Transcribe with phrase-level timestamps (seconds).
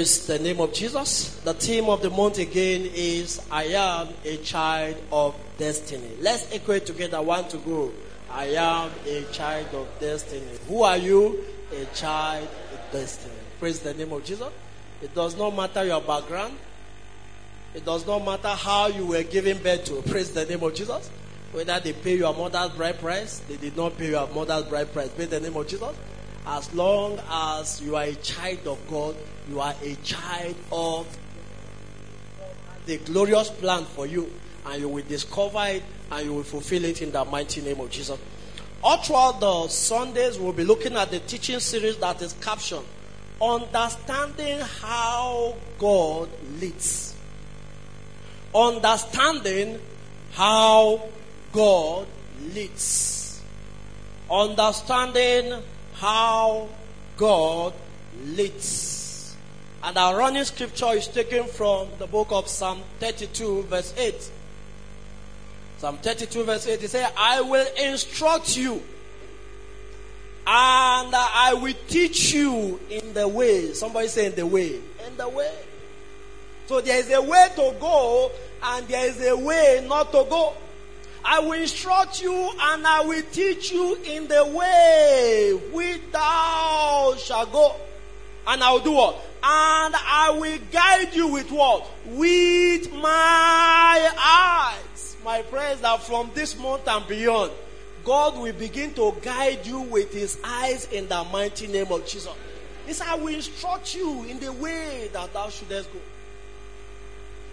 [0.00, 1.28] Praise the name of Jesus.
[1.44, 6.16] The theme of the month again is I am a child of destiny.
[6.22, 7.92] Let's equate together one to go.
[8.30, 10.56] I am a child of destiny.
[10.68, 11.44] Who are you?
[11.76, 13.34] A child of destiny.
[13.58, 14.48] Praise the name of Jesus.
[15.02, 16.56] It does not matter your background.
[17.74, 20.00] It does not matter how you were given birth to.
[20.10, 21.10] Praise the name of Jesus.
[21.52, 25.10] Whether they pay your mother's bride price, they did not pay your mother's bride price.
[25.10, 25.94] Praise the name of Jesus.
[26.46, 29.14] As long as you are a child of God,
[29.50, 31.18] you are a child of
[32.86, 34.30] the glorious plan for you,
[34.66, 37.90] and you will discover it and you will fulfill it in the mighty name of
[37.90, 38.18] Jesus.
[38.82, 42.86] All throughout the Sundays, we'll be looking at the teaching series that is captioned
[43.42, 46.28] Understanding How God
[46.60, 47.14] Leads.
[48.54, 49.78] Understanding
[50.32, 51.08] how
[51.52, 52.06] God
[52.52, 53.40] leads.
[54.30, 55.62] Understanding
[55.94, 56.68] how
[57.16, 57.74] God
[58.24, 58.99] leads.
[59.82, 64.30] And our running scripture is taken from the book of Psalm 32, verse 8.
[65.78, 68.82] Psalm 32, verse 8, it says, I will instruct you
[70.46, 73.72] and I will teach you in the way.
[73.72, 74.74] Somebody say in the way.
[75.06, 75.54] In the way.
[76.66, 78.30] So there is a way to go
[78.62, 80.54] and there is a way not to go.
[81.24, 87.52] I will instruct you and I will teach you in the way which thou shalt
[87.52, 87.76] go.
[88.46, 89.14] And I will do what?
[89.42, 91.88] And I will guide you with what?
[92.06, 95.16] With my eyes.
[95.24, 97.52] My prayers that from this month and beyond,
[98.04, 102.32] God will begin to guide you with his eyes in the mighty name of Jesus.
[102.86, 105.98] He said, I will instruct you in the way that thou shouldest go.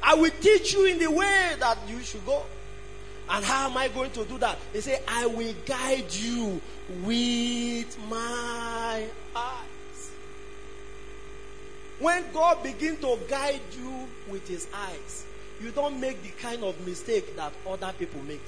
[0.01, 2.43] I will teach you in the way that you should go.
[3.29, 4.57] And how am I going to do that?
[4.71, 6.61] He said, I will guide you
[7.03, 9.05] with my
[9.35, 9.65] eyes.
[11.99, 15.25] When God begins to guide you with his eyes,
[15.61, 18.41] you don't make the kind of mistake that other people make.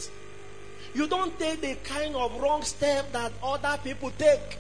[0.94, 4.58] You don't take the kind of wrong step that other people take.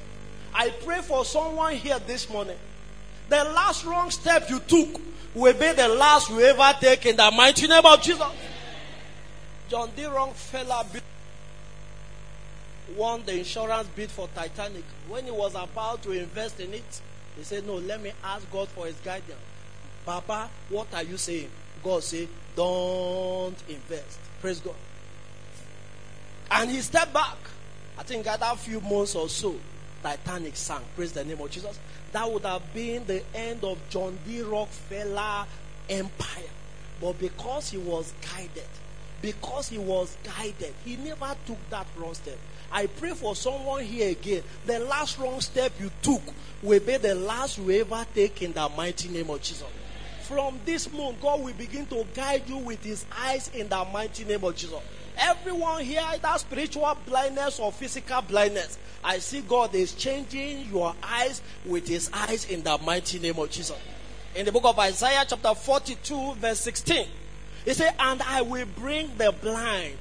[0.53, 2.57] I pray for someone here this morning.
[3.29, 4.99] The last wrong step you took
[5.35, 8.25] will be the last you ever take in the mighty name of Jesus.
[9.69, 10.05] John D.
[10.05, 10.83] Rockefeller
[12.95, 14.83] won the insurance bid for Titanic.
[15.07, 17.01] When he was about to invest in it,
[17.39, 19.39] he said, No, let me ask God for his guidance.
[20.05, 21.49] Papa, what are you saying?
[21.83, 24.19] God said, Don't invest.
[24.41, 24.75] Praise God.
[26.51, 27.37] And he stepped back.
[27.97, 29.55] I think after a few months or so,
[30.01, 30.83] Titanic sank.
[30.95, 31.79] Praise the name of Jesus.
[32.11, 34.41] That would have been the end of John D.
[34.41, 35.45] Rockefeller
[35.89, 36.49] empire.
[37.01, 38.67] But because he was guided,
[39.21, 42.37] because he was guided, he never took that wrong step.
[42.71, 44.43] I pray for someone here again.
[44.65, 46.21] The last wrong step you took
[46.61, 49.67] will be the last you ever take in the mighty name of Jesus.
[50.23, 54.25] From this month, God will begin to guide you with his eyes in the mighty
[54.25, 54.79] name of Jesus.
[55.17, 61.41] Everyone here, either spiritual blindness or physical blindness, I see God is changing your eyes
[61.65, 63.77] with his eyes in the mighty name of Jesus.
[64.35, 67.07] In the book of Isaiah, chapter 42, verse 16,
[67.65, 69.97] he said, And I will bring the blind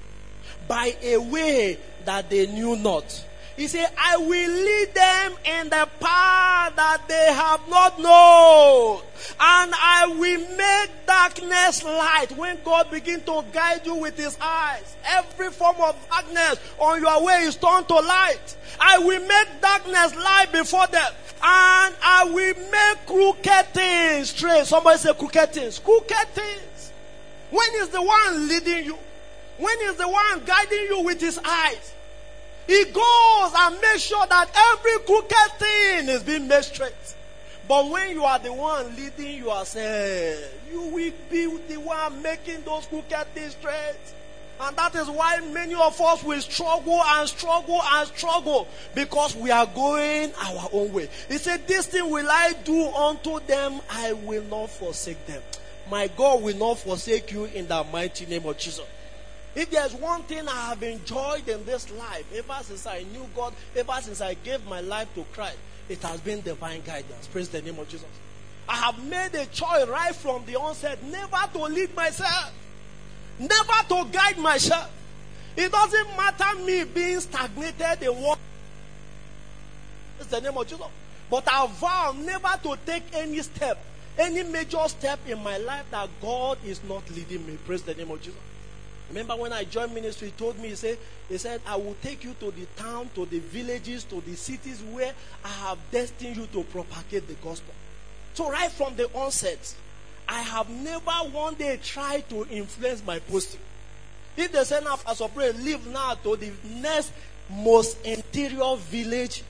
[0.66, 3.24] by a way that they knew not.
[3.58, 9.02] He said, I will lead them in the path that they have not known.
[9.40, 12.28] And I will make darkness light.
[12.36, 17.24] When God begins to guide you with his eyes, every form of darkness on your
[17.24, 18.56] way is turned to light.
[18.78, 21.12] I will make darkness light before them.
[21.42, 24.66] And I will make crooked things straight.
[24.66, 25.80] Somebody say crooked things.
[25.80, 26.92] Crooked things.
[27.50, 28.98] When is the one leading you?
[29.58, 31.92] When is the one guiding you with his eyes?
[32.66, 36.92] He goes and makes sure that every crooked thing is being made straight.
[37.66, 42.86] But when you are the one leading yourself, you will be the one making those
[42.86, 43.96] crooked things straight.
[44.60, 49.50] And that is why many of us will struggle and struggle and struggle because we
[49.50, 51.08] are going our own way.
[51.28, 55.42] He said, This thing will I do unto them, I will not forsake them.
[55.90, 58.84] My God will not forsake you in the mighty name of Jesus.
[59.54, 63.54] If there's one thing I have enjoyed in this life, ever since I knew God,
[63.74, 65.58] ever since I gave my life to Christ,
[65.88, 67.26] it has been divine guidance.
[67.26, 68.06] Praise the name of Jesus.
[68.68, 72.52] I have made a choice right from the onset never to lead myself,
[73.38, 74.90] never to guide myself.
[75.56, 78.38] It doesn't matter me being stagnated in what.
[80.20, 80.86] It's the name of Jesus.
[81.30, 83.78] But I vow never to take any step,
[84.18, 87.58] any major step in my life that God is not leading me.
[87.66, 88.40] Praise the name of Jesus.
[89.08, 92.24] Remember when I joined ministry, he told me, he said, he said, I will take
[92.24, 95.12] you to the town, to the villages, to the cities where
[95.44, 97.74] I have destined you to propagate the gospel.
[98.34, 99.74] So right from the onset,
[100.28, 103.60] I have never one day tried to influence my posting.
[104.36, 107.12] If they say now, a prayer, leave now to the next
[107.50, 109.42] most interior village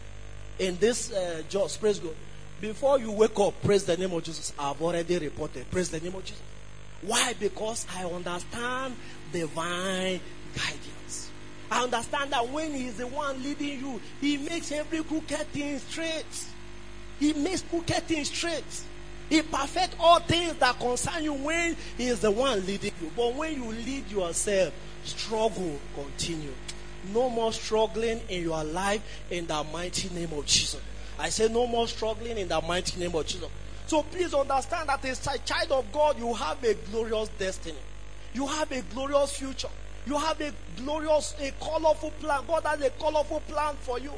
[0.58, 2.14] in this uh, just praise God.
[2.60, 4.52] Before you wake up, praise the name of Jesus.
[4.58, 5.70] I've already reported.
[5.70, 6.42] Praise the name of Jesus.
[7.02, 7.34] Why?
[7.38, 8.96] Because I understand
[9.32, 10.20] divine
[10.54, 11.30] guidance.
[11.70, 15.78] I understand that when He is the one leading you, He makes every crooked thing
[15.78, 16.44] straight.
[17.20, 18.64] He makes crooked things straight.
[19.28, 23.10] He perfect all things that concern you when He is the one leading you.
[23.16, 24.72] But when you lead yourself,
[25.04, 26.54] struggle continue.
[27.12, 30.80] No more struggling in your life in the mighty name of Jesus.
[31.18, 33.48] I say no more struggling in the mighty name of Jesus.
[33.88, 37.78] So please understand that as a child of God, you have a glorious destiny.
[38.34, 39.70] You have a glorious future.
[40.06, 42.42] You have a glorious, a colorful plan.
[42.46, 44.12] God has a colorful plan for you.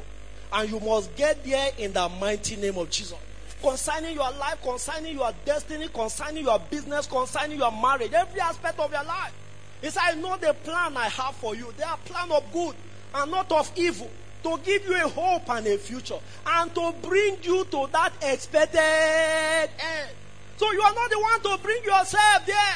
[0.51, 3.17] And you must get there in the mighty name of Jesus.
[3.61, 8.91] Concerning your life, concerning your destiny, concerning your business, concerning your marriage, every aspect of
[8.91, 9.33] your life.
[9.81, 11.73] He said, I know the plan I have for you.
[11.77, 12.75] They are plan of good
[13.15, 14.11] and not of evil.
[14.43, 16.19] To give you a hope and a future.
[16.45, 20.09] And to bring you to that expected end.
[20.57, 22.75] So you are not the one to bring yourself there.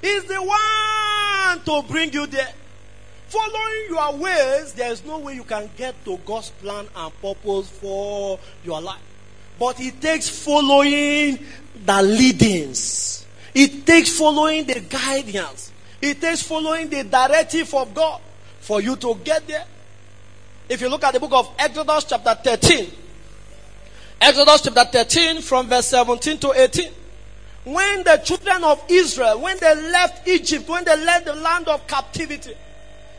[0.00, 2.52] He's the one to bring you there.
[3.28, 7.68] Following your ways, there is no way you can get to God's plan and purpose
[7.68, 9.00] for your life.
[9.58, 11.38] But it takes following
[11.84, 13.26] the leadings.
[13.54, 15.70] It takes following the guidance.
[16.00, 18.20] It takes following the directive of God
[18.60, 19.66] for you to get there.
[20.70, 22.92] If you look at the book of Exodus chapter 13,
[24.20, 26.92] Exodus chapter 13 from verse 17 to 18.
[27.64, 31.84] When the children of Israel, when they left Egypt, when they left the land of
[31.88, 32.54] captivity,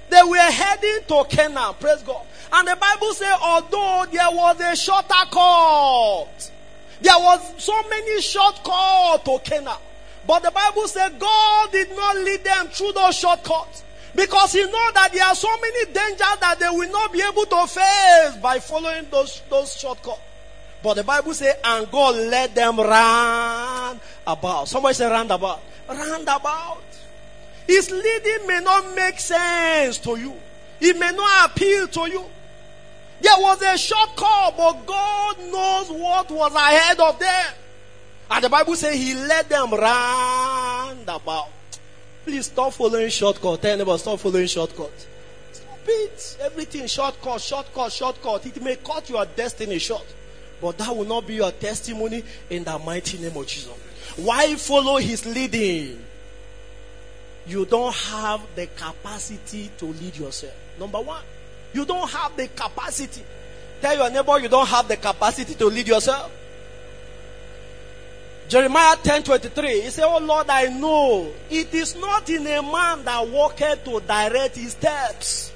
[0.10, 1.74] they were heading to Canaan.
[1.78, 2.26] Praise God.
[2.54, 6.52] And the Bible says, although there was a shorter cut,
[7.02, 9.76] there was so many shortcuts to Canaan.
[10.26, 13.84] But the Bible said God did not lead them through those shortcuts.
[14.14, 17.46] Because he know that there are so many dangers that they will not be able
[17.46, 20.20] to face by following those, those shortcuts.
[20.84, 24.68] But the Bible says, and God let them run about.
[24.68, 25.62] Somebody say round about.
[25.88, 26.84] Round about.
[27.68, 30.34] His leading may not make sense to you.
[30.80, 32.26] It may not appeal to you.
[33.22, 37.54] There was a shortcut, but God knows what was ahead of them.
[38.32, 41.50] And the Bible says he let them round about.
[42.26, 43.62] Please stop following shortcut.
[43.62, 45.08] Tell anybody stop following shortcut.
[45.52, 46.38] Stop it.
[46.42, 48.46] Everything shortcut, shortcut, shortcut.
[48.46, 50.06] It may cut your destiny short.
[50.62, 53.74] But that will not be your testimony in the mighty name of Jesus.
[54.18, 56.04] Why follow his leading?
[57.48, 60.54] You don't have the capacity to lead yourself.
[60.80, 61.24] Number one,
[61.74, 63.24] you don't have the capacity.
[63.82, 66.32] Tell your neighbor you don't have the capacity to lead yourself.
[68.52, 73.06] Jeremiah 10 23, he said, Oh Lord, I know it is not in a man
[73.06, 75.54] that walketh to direct his steps.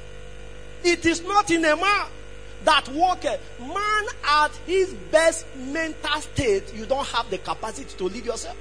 [0.81, 2.07] It is not in a man
[2.63, 3.41] that walketh.
[3.59, 8.55] Man at his best mental state, you don't have the capacity to lead yourself.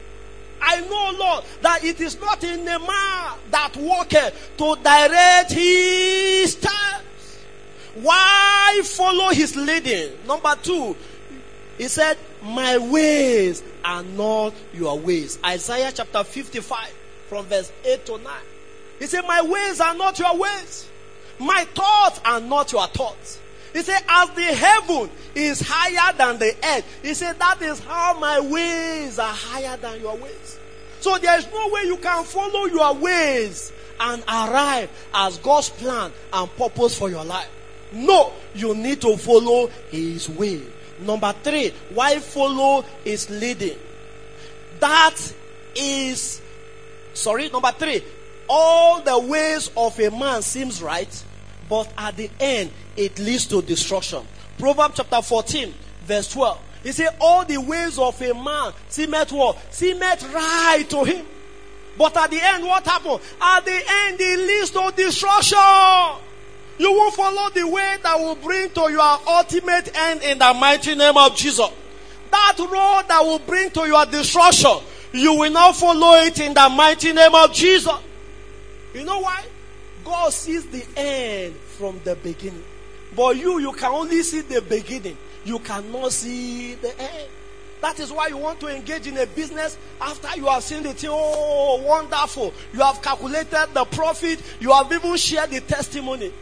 [0.60, 6.54] I know, Lord, that it is not in a man that walketh to direct his
[6.54, 7.38] steps.
[7.94, 10.10] Why follow his leading?
[10.26, 10.96] Number two,
[11.78, 15.38] he said, My ways are not your ways.
[15.44, 16.92] Isaiah chapter 55
[17.28, 18.32] from verse 8 to 9.
[18.98, 20.88] He said, My ways are not your ways.
[21.38, 23.40] My thoughts are not your thoughts.
[23.72, 28.18] He said, As the heaven is higher than the earth, he said, That is how
[28.18, 30.58] my ways are higher than your ways.
[31.00, 36.12] So there is no way you can follow your ways and arrive as God's plan
[36.32, 37.50] and purpose for your life.
[37.92, 40.62] No, you need to follow His way.
[41.00, 43.78] Number three, why follow is leading?
[44.80, 45.16] That
[45.74, 46.40] is,
[47.14, 48.02] sorry, number three,
[48.48, 51.24] all the ways of a man seems right,
[51.68, 54.26] but at the end it leads to destruction.
[54.58, 55.74] Proverbs chapter 14,
[56.04, 56.60] verse 12.
[56.84, 59.58] He said, All the ways of a man seemeth what?
[59.74, 61.26] Seemeth right to him.
[61.96, 63.20] But at the end, what happened?
[63.40, 65.58] At the end, it leads to destruction.
[66.78, 70.94] You will follow the way that will bring to your ultimate end in the mighty
[70.94, 71.68] name of Jesus.
[72.30, 74.78] That road that will bring to your destruction,
[75.12, 77.94] you will not follow it in the mighty name of Jesus.
[78.92, 79.44] You know why?
[80.04, 82.64] God sees the end from the beginning.
[83.16, 85.16] But you, you can only see the beginning.
[85.44, 87.28] You cannot see the end.
[87.80, 90.94] That is why you want to engage in a business after you have seen the
[90.94, 91.10] thing.
[91.12, 92.52] Oh, wonderful.
[92.72, 94.40] You have calculated the profit.
[94.58, 96.32] You have even shared the testimony.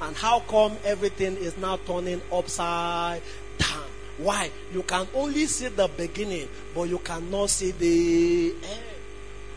[0.00, 3.20] And how come everything is now turning upside
[3.58, 3.84] down?
[4.18, 4.50] Why?
[4.72, 8.84] You can only see the beginning, but you cannot see the end.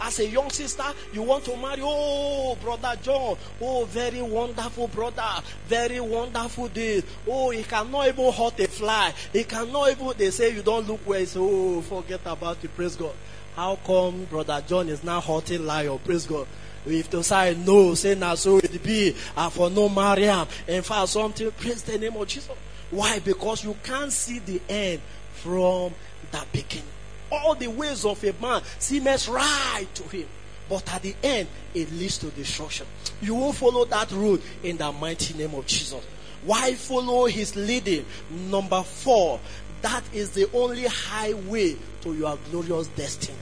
[0.04, 0.84] As a young sister,
[1.14, 1.82] you want to marry.
[1.84, 3.38] Oh, brother John.
[3.62, 5.44] Oh, very wonderful brother.
[5.68, 7.04] Very wonderful this.
[7.28, 9.14] Oh, he cannot even hurt a fly.
[9.32, 11.24] He cannot even, they say you don't look well.
[11.28, 12.76] So, oh, forget about it.
[12.76, 13.14] Praise God.
[13.56, 16.00] How come brother John is now hurting lion?
[16.00, 16.48] Praise God.
[16.86, 19.16] If to say no, say now so it be.
[19.36, 20.48] Uh, for no Mariam.
[20.68, 22.50] In fact, something, praise the name of Jesus.
[22.90, 23.20] Why?
[23.20, 25.02] Because you can't see the end
[25.34, 25.94] from
[26.32, 26.88] the beginning
[27.32, 30.28] all the ways of a man seems right to him.
[30.70, 32.86] But at the end, it leads to destruction.
[33.22, 36.04] You will follow that road in the mighty name of Jesus.
[36.44, 38.06] Why follow his leading?
[38.50, 39.40] Number four,
[39.82, 43.38] that is the only highway to your glorious destiny.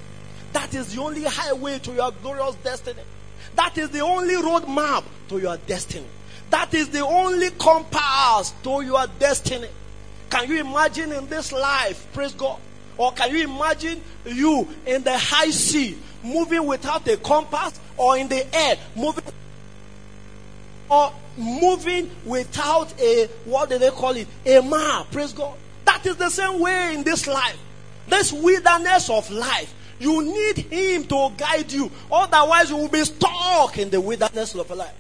[0.54, 3.02] That is the only highway to your glorious destiny.
[3.60, 6.06] That is the only road map to your destiny.
[6.50, 9.68] That is the only compass to your destiny.
[10.30, 12.58] Can you imagine in this life, praise God,
[12.98, 18.30] or can you imagine you in the high sea moving without a compass or in
[18.30, 19.26] the air moving
[20.90, 24.30] or moving without a what do they call it?
[24.46, 25.12] A map.
[25.12, 25.58] Praise God.
[25.84, 27.60] That is the same way in this life.
[28.08, 29.74] This wilderness of life.
[30.00, 31.92] You need him to guide you.
[32.12, 34.96] Otherwise, you will be stuck in the wilderness of life.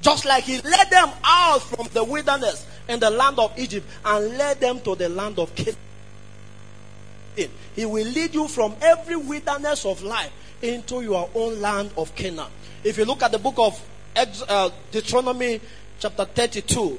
[0.00, 4.38] Just like he led them out from the wilderness in the land of Egypt and
[4.38, 5.76] led them to the land of Canaan.
[7.74, 12.50] He will lead you from every wilderness of life into your own land of Canaan.
[12.84, 13.82] If you look at the book of
[14.16, 15.60] uh, Deuteronomy
[15.98, 16.98] chapter 32,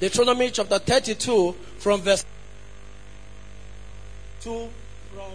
[0.00, 2.24] Deuteronomy chapter 32 from verse
[4.40, 4.68] 2
[5.14, 5.32] from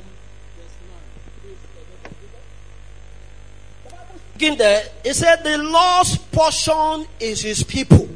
[4.39, 4.51] 9.
[4.51, 8.07] In there, it said the Lord's portion is his people.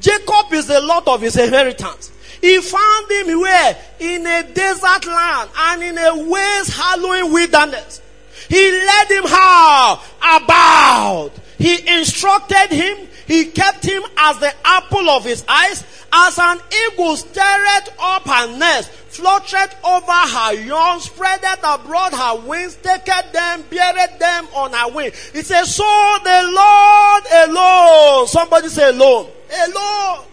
[0.00, 2.12] Jacob is the Lord of his inheritance.
[2.40, 3.76] He found him where?
[4.00, 8.00] In a desert land and in a waste hallowing wilderness.
[8.48, 10.02] He led him how?
[10.22, 11.32] About.
[11.58, 13.08] He instructed him.
[13.28, 15.84] He kept him as the apple of his eyes.
[16.12, 16.58] As an
[16.90, 23.62] eagle stirred up her nest, fluttered over her young, spreaded abroad her wings, taketh them,
[23.70, 25.12] beareth them on her wing.
[25.32, 28.26] He says, so the Lord alone.
[28.26, 29.30] Somebody say alone.
[29.66, 30.24] Alone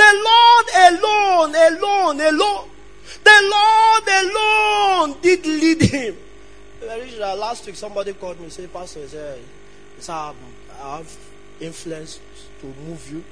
[0.00, 2.68] the Lord alone, alone, alone.
[3.22, 6.16] The Lord alone did lead him.
[6.82, 9.38] Last week somebody called me said, Pastor, he said,
[10.08, 10.36] um,
[10.82, 11.29] I have
[11.60, 12.20] influence
[12.60, 13.24] to move you.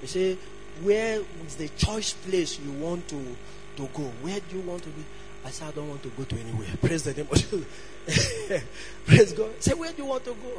[0.00, 0.38] He say,
[0.82, 3.36] where is the choice place you want to,
[3.76, 4.02] to go?
[4.22, 5.04] Where do you want to be?
[5.44, 6.68] I said, I don't want to go to anywhere.
[6.80, 8.64] Praise the name of Jesus.
[9.06, 9.50] Praise God.
[9.60, 10.52] Say, where do you want to go?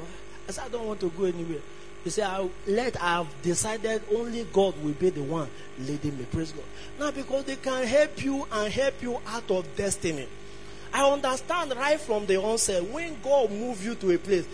[0.48, 1.62] I said, I don't want to go anywhere.
[2.04, 6.26] He said, I let I have decided only God will be the one leading me.
[6.32, 6.64] Praise God.
[6.98, 10.28] Now because they can help you and help you out of destiny.
[10.94, 14.48] I understand right from the onset when God move you to a place,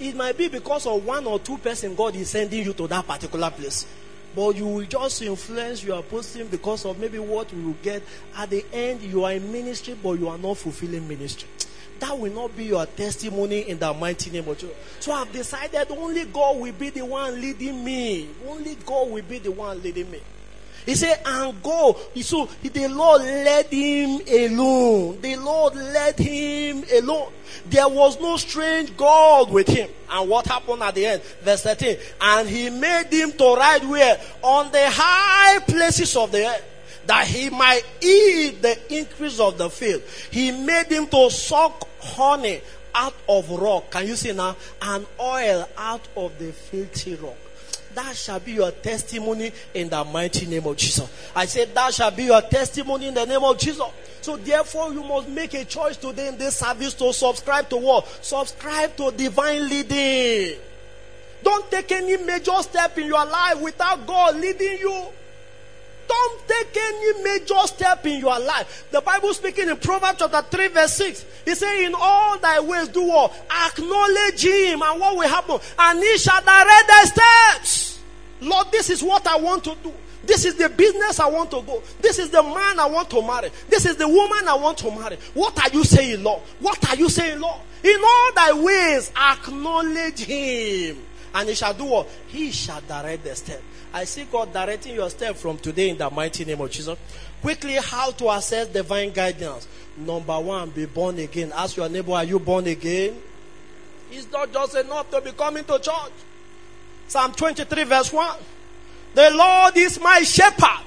[0.00, 3.06] it might be because of one or two person God is sending you to that
[3.06, 3.86] particular place.
[4.34, 8.02] But you will just influence your posting because of maybe what you will get.
[8.36, 11.48] At the end, you are in ministry, but you are not fulfilling ministry
[12.00, 14.76] that will not be your testimony in the mighty name of Jesus.
[15.00, 18.28] So I've decided only God will be the one leading me.
[18.46, 20.20] Only God will be the one leading me.
[20.88, 21.98] He said, and go.
[22.22, 25.20] So the Lord led him alone.
[25.20, 27.30] The Lord led him alone.
[27.68, 29.90] There was no strange God with him.
[30.10, 31.22] And what happened at the end?
[31.42, 31.98] Verse 13.
[32.22, 34.18] And he made him to ride where?
[34.40, 36.64] On the high places of the earth
[37.04, 40.00] that he might eat the increase of the field.
[40.30, 42.62] He made him to suck honey
[42.94, 43.90] out of rock.
[43.90, 44.56] Can you see now?
[44.80, 47.36] And oil out of the filthy rock.
[47.98, 51.10] That shall be your testimony in the mighty name of Jesus.
[51.34, 53.82] I said that shall be your testimony in the name of Jesus.
[54.20, 58.06] So therefore you must make a choice today in this service to subscribe to what?
[58.24, 60.60] Subscribe to divine leading.
[61.42, 65.06] Don't take any major step in your life without God leading you.
[66.08, 68.88] Don't take any major step in your life.
[68.90, 71.26] The Bible speaking in Proverbs chapter 3 verse 6.
[71.44, 73.32] He said, in all thy ways do what?
[73.66, 75.58] Acknowledge him and what will happen?
[75.78, 78.00] And he shall direct thy steps.
[78.40, 79.92] Lord, this is what I want to do.
[80.24, 81.82] This is the business I want to go.
[82.00, 83.50] This is the man I want to marry.
[83.68, 85.16] This is the woman I want to marry.
[85.34, 86.42] What are you saying, Lord?
[86.60, 87.60] What are you saying, Lord?
[87.82, 90.98] In all thy ways, acknowledge him.
[91.34, 92.08] And he shall do what?
[92.28, 93.62] He shall direct the step.
[93.92, 96.98] I see God directing your step from today in the mighty name of Jesus.
[97.40, 99.66] Quickly, how to access divine guidance.
[99.96, 101.52] Number one, be born again.
[101.54, 103.16] Ask your neighbor, are you born again?
[104.10, 106.12] It's not just enough to be coming to church.
[107.08, 108.36] Psalm 23 verse 1.
[109.14, 110.84] The Lord is my shepherd.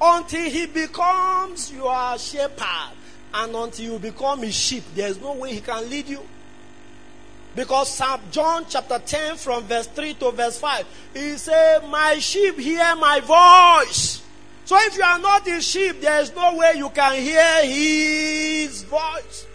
[0.00, 2.94] Until he becomes your shepherd
[3.32, 6.20] and until you become his sheep, there's no way he can lead you.
[7.54, 12.58] Because Psalm John chapter 10 from verse 3 to verse 5, he said, My sheep
[12.58, 14.22] hear my voice.
[14.64, 18.82] So if you are not his sheep, there is no way you can hear his
[18.82, 19.46] voice.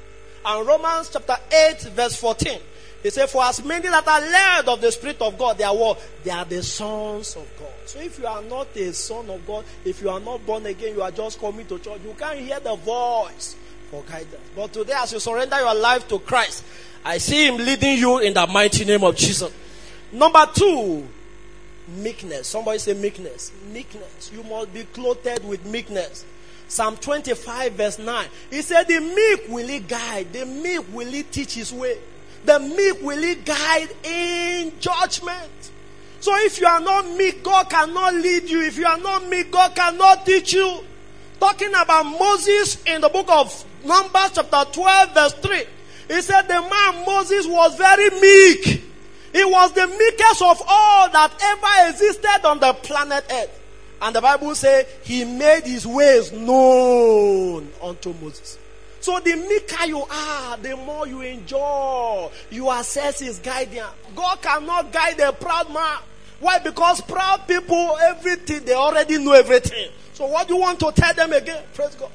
[0.45, 2.59] And Romans chapter 8 verse 14,
[3.03, 5.75] he said, For as many that are led of the Spirit of God, they are
[5.75, 5.99] what?
[6.23, 7.73] They are the sons of God.
[7.85, 10.95] So if you are not a son of God, if you are not born again,
[10.95, 13.57] you are just coming to church, you can't hear the voice
[13.89, 14.49] for guidance.
[14.55, 16.63] But today, as you surrender your life to Christ,
[17.03, 19.51] I see Him leading you in the mighty name of Jesus.
[20.11, 21.07] Number two,
[21.87, 22.47] meekness.
[22.47, 23.51] Somebody say meekness.
[23.71, 24.31] Meekness.
[24.33, 26.25] You must be clothed with meekness.
[26.67, 28.27] Psalm 25, verse 9.
[28.51, 31.97] He said, The meek will he guide, the meek will he teach his way,
[32.45, 35.71] the meek will he guide in judgment.
[36.19, 38.61] So if you are not meek, God cannot lead you.
[38.61, 40.83] If you are not meek, God cannot teach you.
[41.39, 45.63] Talking about Moses in the book of Numbers, chapter 12, verse 3.
[46.09, 48.83] He said, The man Moses was very meek.
[49.31, 53.55] He was the meekest of all that ever existed on the planet Earth.
[54.01, 58.57] And the Bible says he made his ways known unto Moses.
[59.01, 63.87] So the meeker you are, the more you enjoy, you assess his guidance.
[64.15, 65.97] God cannot guide a proud man.
[66.39, 66.59] Why?
[66.59, 69.89] Because proud people, everything, they already know everything.
[70.13, 71.63] So what do you want to tell them again?
[71.73, 72.11] Praise God.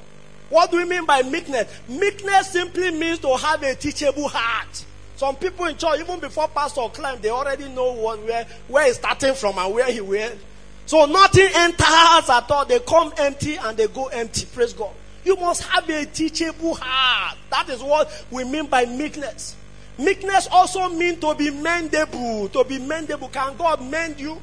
[0.49, 1.71] What do we mean by meekness?
[1.87, 4.85] Meekness simply means to have a teachable heart.
[5.15, 8.95] Some people in church, even before pastor climb, they already know what, where, where he's
[8.95, 10.37] starting from and where he went.
[10.85, 12.65] So nothing enters at all.
[12.65, 14.45] They come empty and they go empty.
[14.45, 14.91] Praise God.
[15.23, 17.37] You must have a teachable heart.
[17.49, 19.55] That is what we mean by meekness.
[19.97, 22.51] Meekness also means to be mendable.
[22.51, 23.31] To be mendable.
[23.31, 24.39] Can God mend you?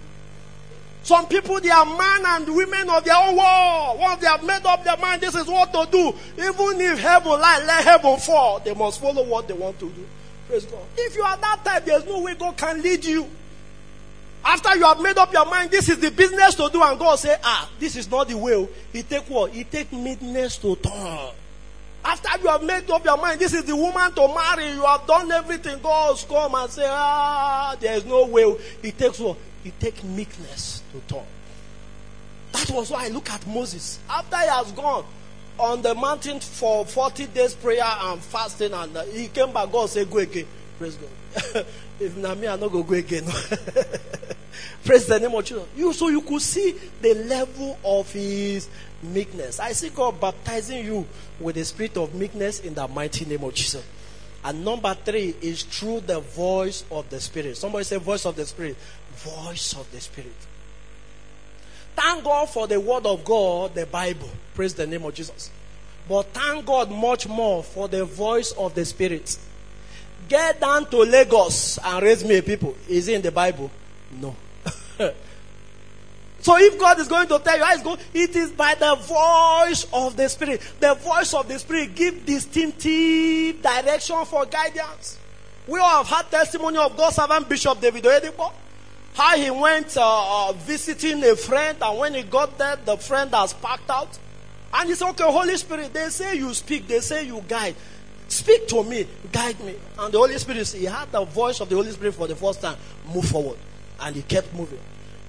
[1.03, 3.99] Some people, they are men and women of their own world.
[3.99, 6.09] Once they have made up their mind, this is what to do.
[6.39, 8.61] Even if heaven lie, let heaven fall.
[8.61, 10.07] They must follow what they want to do.
[10.49, 10.83] Praise God.
[10.97, 13.29] If you are that type, there's no way God can lead you.
[14.45, 17.17] After you have made up your mind, this is the business to do, and God
[17.17, 18.69] say, ah, this is not the will.
[18.93, 19.53] He take what?
[19.53, 21.31] He take meekness to turn.
[22.05, 24.69] After you have made up your mind, this is the woman to marry.
[24.73, 25.81] You have done everything.
[25.81, 28.59] God come and say, ah, there is no will.
[28.83, 29.37] He takes what?
[29.63, 31.25] He take meekness to turn.
[32.53, 33.99] That was why I look at Moses.
[34.09, 35.05] After he has gone
[35.59, 39.89] on the mountain for 40 days prayer and fasting, and uh, he came back, God
[39.89, 40.47] said, Go again.
[40.79, 41.67] Praise God.
[42.01, 43.25] if not me, I'm not going to go again.
[44.85, 45.67] Praise the name of Jesus.
[45.77, 48.69] You, so you could see the level of his
[49.03, 49.61] meekness.
[49.61, 51.07] I see God baptizing you
[51.41, 53.85] with the spirit of meekness in the mighty name of Jesus.
[54.45, 57.57] And number three is through the voice of the Spirit.
[57.57, 58.77] Somebody say, voice of the Spirit.
[59.17, 60.35] Voice of the Spirit.
[61.95, 64.29] Thank God for the Word of God, the Bible.
[64.55, 65.51] Praise the name of Jesus.
[66.09, 69.39] But thank God much more for the voice of the Spirit.
[70.29, 72.75] Get down to Lagos and raise me a people.
[72.89, 73.71] Is it in the Bible?
[74.21, 74.35] No.
[76.41, 78.95] so if God is going to tell you how it's going, it is by the
[78.95, 80.61] voice of the Spirit.
[80.81, 85.19] The voice of the Spirit give distinctive direction for guidance.
[85.67, 88.53] We all have had testimony of God's servant Bishop David Oyedepo.
[89.15, 93.31] How he went uh, uh, visiting a friend, and when he got there, the friend
[93.33, 94.19] has packed out.
[94.75, 97.75] And he said, Okay, Holy Spirit, they say you speak, they say you guide.
[98.29, 99.75] Speak to me, guide me.
[99.99, 102.35] And the Holy Spirit, said, he had the voice of the Holy Spirit for the
[102.35, 102.79] first time.
[103.13, 103.59] Move forward.
[104.01, 104.79] And he kept moving.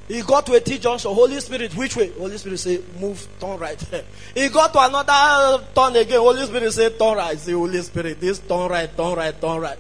[0.08, 1.13] He got to a T junction.
[1.13, 2.12] Holy Spirit, which way?
[2.12, 3.80] Holy Spirit say, move, turn right.
[4.36, 6.19] he got to another turn again.
[6.19, 7.38] Holy Spirit say, turn right.
[7.38, 9.80] Say, Holy Spirit, this turn right, turn right, turn right.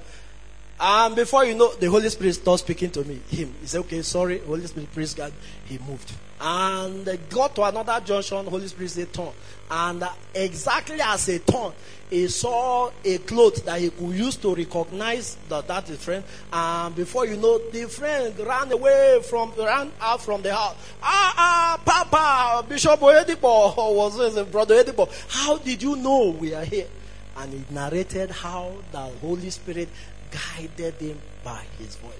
[0.79, 3.19] And before you know, the Holy Spirit starts speaking to me.
[3.29, 3.53] Him.
[3.61, 5.31] He said, okay, sorry, Holy Spirit, praise God.
[5.65, 6.11] He moved.
[6.41, 8.45] And they got to another junction.
[8.45, 9.31] Holy Spirit said, turn.
[9.71, 11.73] And exactly as he turned,
[12.09, 16.23] he saw a cloth that he could use to recognize that that is friend.
[16.51, 20.75] And before you know, the friend ran away from, ran out from the house.
[21.01, 25.09] Ah, ah, Papa, Bishop Oyedepo was his brother Oyedepo.
[25.29, 26.87] How did you know we are here?
[27.37, 29.89] And he narrated how the Holy Spirit
[30.33, 32.13] guided him by his voice.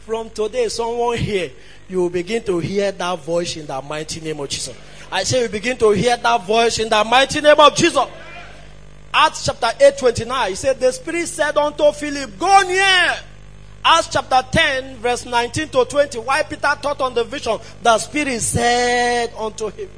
[0.00, 1.50] From today, someone here,
[1.88, 4.76] you will begin to hear that voice in the mighty name of Jesus.
[5.10, 8.04] I say you begin to hear that voice in the mighty name of Jesus.
[9.12, 13.14] Acts chapter 8, 29, he said, The Spirit said unto Philip, Go near.
[13.84, 18.40] Acts chapter 10, verse 19 to 20, why Peter taught on the vision, the Spirit
[18.40, 19.88] said unto him.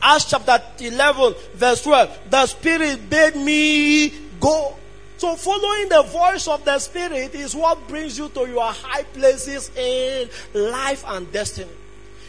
[0.00, 4.76] Acts chapter 11, verse 12, the Spirit bade me go.
[5.24, 9.70] So following the voice of the Spirit is what brings you to your high places
[9.74, 11.70] in life and destiny.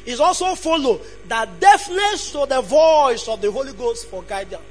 [0.05, 4.63] is also follow that deafness to the voice of the Holy Ghost for guidance.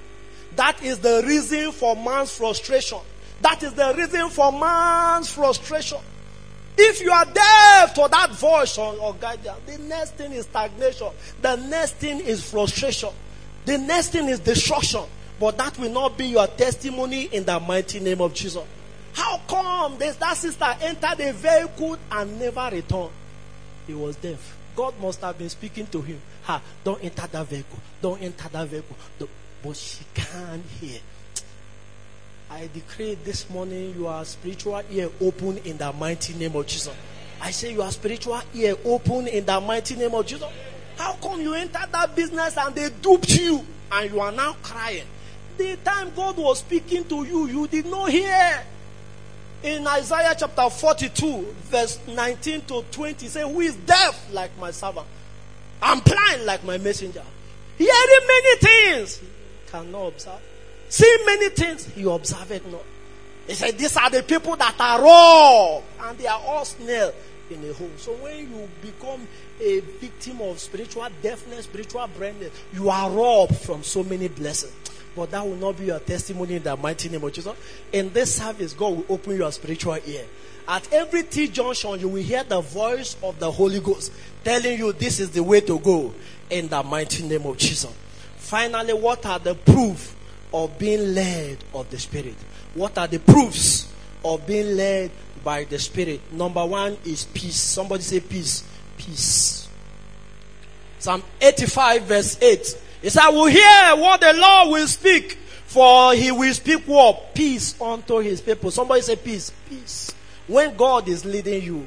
[0.56, 3.00] That is the reason for man's frustration.
[3.42, 5.98] That is the reason for man's frustration.
[6.78, 11.08] If you are deaf to that voice or, or guidance, the next thing is stagnation.
[11.42, 13.10] The next thing is frustration.
[13.66, 15.02] The next thing is destruction.
[15.38, 18.64] But that will not be your testimony in the mighty name of Jesus.
[19.14, 23.10] How come this, that sister entered a vehicle and never returned?
[23.86, 24.56] He was deaf.
[24.76, 26.20] God must have been speaking to him.
[26.44, 27.78] Ha, don't enter that vehicle.
[28.02, 28.96] Don't enter that vehicle.
[29.18, 29.30] Don't.
[29.62, 31.00] But she can't hear.
[32.50, 36.94] I decree this morning your spiritual ear open in the mighty name of Jesus.
[37.40, 40.48] I say your spiritual ear open in the mighty name of Jesus.
[40.96, 45.04] How come you entered that business and they duped you and you are now crying?
[45.56, 48.62] The time God was speaking to you, you did not hear.
[49.62, 55.06] In Isaiah chapter 42, verse 19 to 20, say, Who is deaf like my servant?
[55.82, 57.22] And blind like my messenger.
[57.78, 59.22] Hearing many things,
[59.70, 60.40] cannot observe.
[60.88, 62.84] Seeing many things, he observe it not.
[63.46, 67.12] He said, These are the people that are raw and they are all snail
[67.50, 67.90] in a hole.
[67.96, 69.26] So when you become
[69.60, 74.72] a victim of spiritual deafness, spiritual blindness, you are robbed from so many blessings.
[75.16, 77.54] But that will not be your testimony in the mighty name of Jesus.
[77.92, 80.24] In this service, God will open your spiritual ear.
[80.66, 84.92] At every T junction, you will hear the voice of the Holy Ghost telling you
[84.92, 86.14] this is the way to go
[86.50, 87.92] in the mighty name of Jesus.
[88.36, 90.14] Finally, what are the proof
[90.52, 92.36] of being led of the Spirit?
[92.74, 93.92] What are the proofs
[94.24, 95.10] of being led
[95.42, 96.32] by the Spirit?
[96.32, 97.56] Number one is peace.
[97.56, 98.64] Somebody say peace.
[98.96, 99.68] Peace.
[100.98, 102.78] Psalm 85 verse 8.
[103.04, 105.34] He said, I will hear what the Lord will speak,
[105.66, 107.34] for he will speak what?
[107.34, 108.70] Peace unto his people.
[108.70, 109.52] Somebody say peace.
[109.68, 110.14] Peace.
[110.46, 111.86] When God is leading you,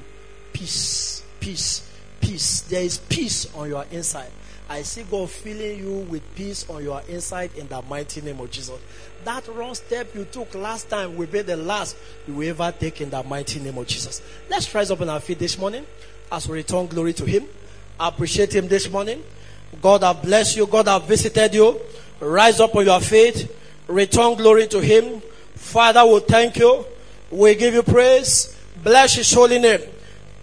[0.53, 2.61] peace, peace, peace.
[2.61, 4.29] There is peace on your inside.
[4.69, 8.51] I see God filling you with peace on your inside in the mighty name of
[8.51, 8.79] Jesus.
[9.25, 13.01] That wrong step you took last time will be the last you will ever take
[13.01, 14.21] in the mighty name of Jesus.
[14.51, 15.87] Let's rise up on our feet this morning
[16.31, 17.47] as we return glory to Him.
[17.99, 19.23] Appreciate Him this morning.
[19.81, 20.67] God have blessed you.
[20.67, 21.79] God have visited you.
[22.19, 23.47] Rise up on your feet.
[23.87, 25.21] Return glory to Him.
[25.55, 26.85] Father, we thank you.
[27.29, 28.55] We give you praise.
[28.83, 29.81] Bless His holy name.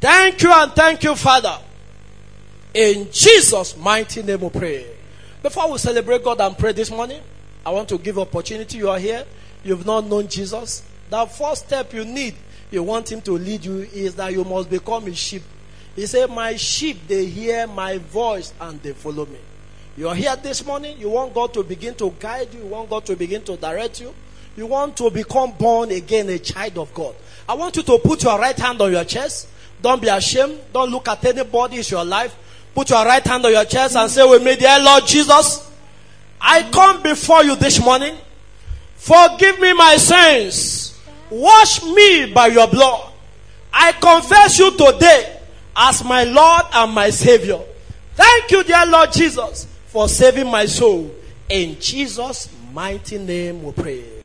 [0.00, 1.58] Thank you and thank you, Father.
[2.74, 4.86] In Jesus' mighty name we pray.
[5.42, 7.22] Before we celebrate God and pray this morning,
[7.64, 8.78] I want to give opportunity.
[8.78, 9.24] You are here.
[9.62, 10.82] You've not known Jesus.
[11.08, 12.34] The first step you need,
[12.70, 15.42] you want Him to lead you, is that you must become His sheep.
[15.96, 19.38] He said, My sheep, they hear my voice and they follow me.
[19.96, 20.98] You're here this morning.
[20.98, 22.60] You want God to begin to guide you.
[22.60, 24.12] You want God to begin to direct you.
[24.56, 27.14] You want to become born again, a child of God.
[27.48, 29.48] I want you to put your right hand on your chest.
[29.80, 30.60] Don't be ashamed.
[30.72, 31.76] Don't look at anybody.
[31.76, 32.34] It's your life.
[32.74, 35.70] Put your right hand on your chest and say with me, Dear Lord Jesus,
[36.40, 38.16] I come before you this morning.
[38.96, 40.98] Forgive me my sins.
[41.30, 43.12] Wash me by your blood.
[43.72, 45.40] I confess you today
[45.76, 47.60] as my Lord and my Savior.
[48.14, 51.10] Thank you, dear Lord Jesus, for saving my soul.
[51.48, 54.23] In Jesus' mighty name we pray.